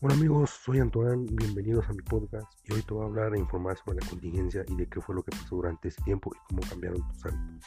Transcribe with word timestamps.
Hola 0.00 0.14
amigos, 0.14 0.50
soy 0.50 0.78
Antoine, 0.78 1.26
bienvenidos 1.28 1.88
a 1.88 1.92
mi 1.92 2.02
podcast 2.02 2.46
y 2.62 2.72
hoy 2.72 2.82
te 2.82 2.94
voy 2.94 3.02
a 3.02 3.06
hablar 3.06 3.34
e 3.34 3.38
informar 3.40 3.76
sobre 3.78 3.98
la 3.98 4.08
contingencia 4.08 4.64
y 4.68 4.76
de 4.76 4.86
qué 4.88 5.00
fue 5.00 5.12
lo 5.12 5.24
que 5.24 5.32
pasó 5.32 5.56
durante 5.56 5.88
ese 5.88 6.00
tiempo 6.02 6.30
y 6.32 6.38
cómo 6.46 6.62
cambiaron 6.70 7.02
tus 7.08 7.26
hábitos. 7.26 7.64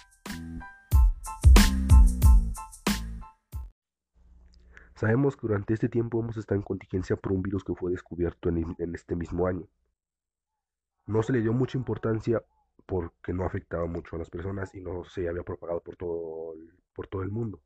Sabemos 4.95 5.35
que 5.35 5.41
durante 5.45 5.73
este 5.73 5.89
tiempo 5.89 6.21
hemos 6.21 6.37
estado 6.37 6.57
en 6.57 6.63
contingencia 6.63 7.17
por 7.17 7.33
un 7.33 7.41
virus 7.41 7.65
que 7.65 7.75
fue 7.75 7.91
descubierto 7.91 8.47
en, 8.47 8.95
este 8.95 9.17
mismo 9.17 9.45
año. 9.45 9.67
No 11.07 11.23
se 11.23 11.33
le 11.33 11.41
dio 11.41 11.51
mucha 11.51 11.77
importancia 11.77 12.41
porque 12.85 13.33
no 13.33 13.43
afectaba 13.43 13.87
mucho 13.87 14.15
a 14.15 14.19
las 14.19 14.29
personas 14.29 14.73
y 14.73 14.79
no 14.79 15.03
se 15.03 15.27
había 15.27 15.43
propagado 15.43 15.81
por 15.81 15.97
todo, 15.97 16.53
por 16.93 17.07
todo 17.07 17.23
el 17.23 17.29
mundo. 17.29 17.61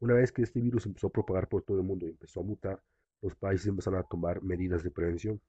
Una 0.00 0.14
vez 0.14 0.32
que 0.32 0.42
este 0.42 0.60
virus 0.60 0.86
empezó 0.86 1.06
a 1.06 1.10
propagar 1.12 1.48
por 1.48 1.62
todo 1.62 1.78
el 1.78 1.84
mundo 1.84 2.04
y 2.04 2.10
empezó 2.10 2.40
a 2.40 2.42
mutar, 2.42 2.82
los 3.22 3.34
países 3.34 3.66
empezaron 3.66 4.00
a 4.00 4.04
tomar 4.04 4.42
medidas 4.42 4.82
de 4.82 4.90
prevención, 4.90 5.40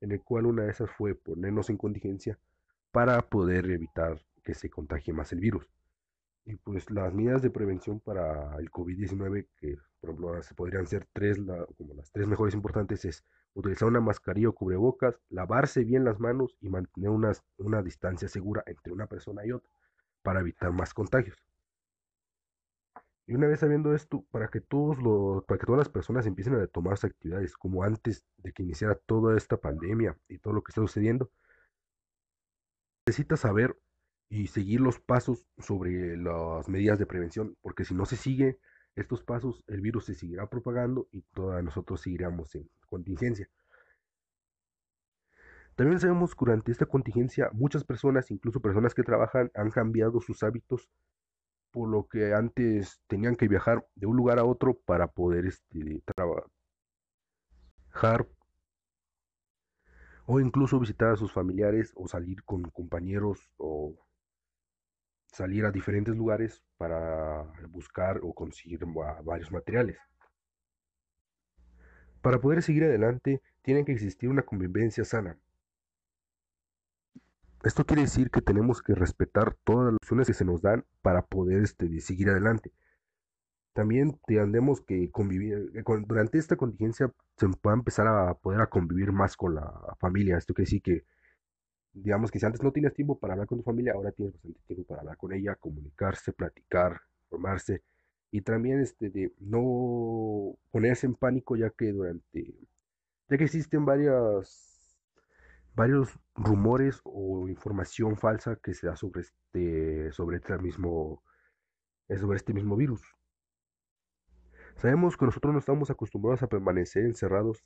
en 0.00 0.12
el 0.12 0.22
cual 0.22 0.46
una 0.46 0.64
de 0.64 0.70
esas 0.70 0.90
fue 0.90 1.14
ponernos 1.14 1.70
en 1.70 1.76
contingencia 1.76 2.38
para 2.92 3.20
poder 3.22 3.70
evitar 3.70 4.20
que 4.42 4.54
se 4.54 4.70
contagie 4.70 5.12
más 5.12 5.32
el 5.32 5.40
virus. 5.40 5.68
Y 6.46 6.56
pues 6.56 6.90
las 6.90 7.14
medidas 7.14 7.40
de 7.42 7.50
prevención 7.50 8.00
para 8.00 8.56
el 8.58 8.70
COVID-19, 8.70 9.46
que 9.56 9.76
por 10.00 10.10
ejemplo 10.10 10.42
se 10.42 10.54
podrían 10.54 10.86
ser 10.86 11.06
tres, 11.12 11.38
como 11.78 11.94
las 11.94 12.12
tres 12.12 12.26
mejores 12.26 12.54
importantes, 12.54 13.04
es 13.06 13.24
utilizar 13.54 13.88
una 13.88 14.00
mascarilla 14.00 14.50
o 14.50 14.54
cubrebocas, 14.54 15.18
lavarse 15.30 15.84
bien 15.84 16.04
las 16.04 16.20
manos 16.20 16.56
y 16.60 16.68
mantener 16.68 17.10
una, 17.10 17.32
una 17.58 17.82
distancia 17.82 18.28
segura 18.28 18.62
entre 18.66 18.92
una 18.92 19.06
persona 19.06 19.46
y 19.46 19.52
otra 19.52 19.70
para 20.22 20.40
evitar 20.40 20.72
más 20.72 20.92
contagios. 20.92 21.36
Y 23.26 23.34
una 23.34 23.46
vez 23.46 23.60
sabiendo 23.60 23.94
esto, 23.94 24.24
para 24.30 24.48
que 24.48 24.60
todos 24.60 24.98
los, 24.98 25.44
para 25.44 25.58
que 25.58 25.66
todas 25.66 25.78
las 25.78 25.88
personas 25.88 26.26
empiecen 26.26 26.54
a 26.56 26.66
tomar 26.66 26.98
sus 26.98 27.10
actividades 27.10 27.54
como 27.56 27.82
antes 27.82 28.26
de 28.38 28.52
que 28.52 28.62
iniciara 28.62 28.96
toda 28.96 29.36
esta 29.36 29.56
pandemia 29.56 30.18
y 30.28 30.38
todo 30.38 30.52
lo 30.52 30.62
que 30.62 30.70
está 30.70 30.82
sucediendo, 30.82 31.30
necesita 33.06 33.36
saber 33.36 33.78
y 34.28 34.48
seguir 34.48 34.80
los 34.80 35.00
pasos 35.00 35.46
sobre 35.58 36.16
las 36.16 36.68
medidas 36.68 36.98
de 36.98 37.06
prevención, 37.06 37.56
porque 37.62 37.84
si 37.84 37.94
no 37.94 38.04
se 38.04 38.16
sigue 38.16 38.58
estos 38.94 39.22
pasos, 39.22 39.64
el 39.68 39.80
virus 39.80 40.06
se 40.06 40.14
seguirá 40.14 40.48
propagando 40.48 41.08
y 41.10 41.22
todos 41.34 41.62
nosotros 41.62 42.00
seguiremos 42.00 42.54
en 42.54 42.68
contingencia. 42.86 43.48
También 45.76 45.98
sabemos 45.98 46.34
que 46.34 46.44
durante 46.44 46.70
esta 46.70 46.86
contingencia 46.86 47.50
muchas 47.52 47.84
personas, 47.84 48.30
incluso 48.30 48.60
personas 48.60 48.94
que 48.94 49.02
trabajan, 49.02 49.50
han 49.54 49.70
cambiado 49.70 50.20
sus 50.20 50.42
hábitos 50.42 50.88
por 51.74 51.88
lo 51.88 52.06
que 52.06 52.32
antes 52.34 53.02
tenían 53.08 53.34
que 53.34 53.48
viajar 53.48 53.84
de 53.96 54.06
un 54.06 54.16
lugar 54.16 54.38
a 54.38 54.44
otro 54.44 54.78
para 54.86 55.08
poder 55.08 55.44
este, 55.46 56.00
trabajar 56.06 56.48
o 60.26 60.38
incluso 60.38 60.78
visitar 60.78 61.10
a 61.10 61.16
sus 61.16 61.32
familiares 61.32 61.92
o 61.96 62.06
salir 62.06 62.44
con 62.44 62.62
compañeros 62.70 63.50
o 63.56 63.96
salir 65.32 65.64
a 65.64 65.72
diferentes 65.72 66.14
lugares 66.14 66.62
para 66.76 67.42
buscar 67.70 68.20
o 68.22 68.32
conseguir 68.32 68.84
varios 69.24 69.50
materiales. 69.50 69.98
Para 72.22 72.40
poder 72.40 72.62
seguir 72.62 72.84
adelante 72.84 73.42
tiene 73.62 73.84
que 73.84 73.90
existir 73.90 74.28
una 74.28 74.42
convivencia 74.42 75.04
sana, 75.04 75.36
esto 77.64 77.84
quiere 77.86 78.02
decir 78.02 78.30
que 78.30 78.42
tenemos 78.42 78.82
que 78.82 78.94
respetar 78.94 79.56
todas 79.64 79.86
las 79.86 79.96
opciones 79.96 80.26
que 80.26 80.34
se 80.34 80.44
nos 80.44 80.62
dan 80.62 80.84
para 81.02 81.22
poder 81.22 81.62
este, 81.62 82.00
seguir 82.00 82.30
adelante. 82.30 82.72
También 83.72 84.18
tendremos 84.26 84.80
que 84.80 85.10
convivir, 85.10 85.72
eh, 85.74 85.82
durante 86.06 86.38
esta 86.38 86.56
contingencia 86.56 87.12
se 87.36 87.46
va 87.46 87.72
a 87.72 87.74
empezar 87.74 88.06
a 88.06 88.34
poder 88.34 88.60
a 88.60 88.68
convivir 88.68 89.12
más 89.12 89.36
con 89.36 89.54
la 89.56 89.96
familia. 89.98 90.38
Esto 90.38 90.54
quiere 90.54 90.66
decir 90.66 90.82
que, 90.82 91.04
digamos 91.92 92.30
que 92.30 92.38
si 92.38 92.46
antes 92.46 92.62
no 92.62 92.72
tienes 92.72 92.94
tiempo 92.94 93.18
para 93.18 93.34
hablar 93.34 93.48
con 93.48 93.58
tu 93.58 93.64
familia, 93.64 93.94
ahora 93.94 94.12
tienes 94.12 94.34
bastante 94.34 94.60
tiempo 94.66 94.84
para 94.84 95.00
hablar 95.00 95.16
con 95.16 95.32
ella, 95.32 95.56
comunicarse, 95.56 96.32
platicar, 96.32 97.00
formarse 97.28 97.82
y 98.34 98.40
también 98.42 98.80
este, 98.80 99.10
de 99.10 99.32
no 99.38 100.56
ponerse 100.72 101.06
en 101.06 101.14
pánico 101.14 101.56
ya 101.56 101.70
que 101.70 101.92
durante, 101.92 102.52
ya 103.28 103.38
que 103.38 103.44
existen 103.44 103.84
varias 103.84 104.73
varios 105.74 106.18
rumores 106.34 107.00
o 107.04 107.48
información 107.48 108.16
falsa 108.16 108.56
que 108.56 108.74
se 108.74 108.86
da 108.86 108.96
sobre 108.96 109.22
este, 109.22 110.12
sobre 110.12 110.36
este 110.36 110.56
mismo, 110.58 111.22
eh, 112.08 112.18
sobre 112.18 112.36
este 112.36 112.54
mismo 112.54 112.76
virus. 112.76 113.02
Sabemos 114.76 115.16
que 115.16 115.24
nosotros 115.24 115.52
no 115.52 115.58
estamos 115.58 115.90
acostumbrados 115.90 116.42
a 116.42 116.48
permanecer 116.48 117.04
encerrados 117.04 117.64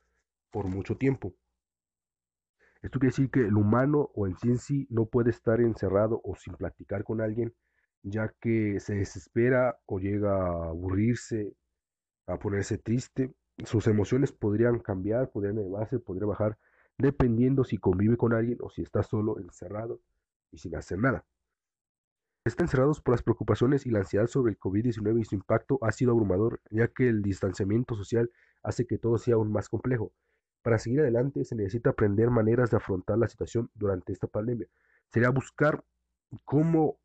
por 0.50 0.68
mucho 0.68 0.96
tiempo. 0.96 1.34
Esto 2.82 3.00
quiere 3.00 3.10
decir 3.10 3.30
que 3.30 3.40
el 3.40 3.56
humano 3.56 4.10
o 4.14 4.26
en 4.26 4.58
sí 4.58 4.86
no 4.88 5.06
puede 5.06 5.30
estar 5.30 5.60
encerrado 5.60 6.20
o 6.22 6.36
sin 6.36 6.54
platicar 6.54 7.02
con 7.02 7.20
alguien, 7.20 7.54
ya 8.02 8.32
que 8.40 8.78
se 8.78 8.94
desespera 8.94 9.78
o 9.86 9.98
llega 9.98 10.36
a 10.36 10.68
aburrirse, 10.68 11.54
a 12.26 12.38
ponerse 12.38 12.78
triste. 12.78 13.34
Sus 13.64 13.88
emociones 13.88 14.30
podrían 14.30 14.78
cambiar, 14.78 15.30
podrían 15.30 15.58
elevarse, 15.58 15.98
podrían 15.98 16.28
bajar 16.28 16.58
dependiendo 16.98 17.64
si 17.64 17.78
convive 17.78 18.16
con 18.16 18.32
alguien 18.32 18.58
o 18.60 18.70
si 18.70 18.82
está 18.82 19.02
solo, 19.02 19.38
encerrado 19.38 20.00
y 20.50 20.58
sin 20.58 20.74
hacer 20.76 20.98
nada. 20.98 21.24
Están 22.44 22.64
encerrados 22.64 23.00
por 23.00 23.12
las 23.12 23.22
preocupaciones 23.22 23.86
y 23.86 23.90
la 23.90 24.00
ansiedad 24.00 24.26
sobre 24.26 24.52
el 24.52 24.58
COVID-19 24.58 25.20
y 25.20 25.24
su 25.24 25.34
impacto 25.34 25.78
ha 25.82 25.92
sido 25.92 26.12
abrumador, 26.12 26.60
ya 26.70 26.88
que 26.88 27.08
el 27.08 27.22
distanciamiento 27.22 27.94
social 27.94 28.30
hace 28.62 28.86
que 28.86 28.98
todo 28.98 29.18
sea 29.18 29.34
aún 29.34 29.52
más 29.52 29.68
complejo. 29.68 30.12
Para 30.62 30.78
seguir 30.78 31.00
adelante 31.00 31.44
se 31.44 31.54
necesita 31.54 31.90
aprender 31.90 32.30
maneras 32.30 32.70
de 32.70 32.78
afrontar 32.78 33.18
la 33.18 33.28
situación 33.28 33.70
durante 33.74 34.12
esta 34.12 34.26
pandemia. 34.26 34.66
Sería 35.08 35.30
buscar 35.30 35.84
cómo 36.44 36.98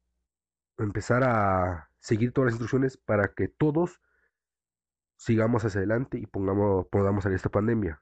empezar 0.77 1.23
a 1.23 1.89
seguir 1.99 2.31
todas 2.31 2.47
las 2.47 2.53
instrucciones 2.53 2.97
para 2.97 3.33
que 3.33 3.47
todos 3.47 4.01
sigamos 5.17 5.63
hacia 5.63 5.79
adelante 5.79 6.17
y 6.17 6.25
pongamos, 6.25 6.87
podamos 6.87 7.23
salir 7.23 7.35
esta 7.35 7.49
pandemia. 7.49 8.01